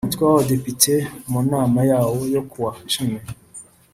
[0.03, 0.93] Umutwe w Abadepite
[1.31, 3.19] mu nama yawo yo ku wa cumi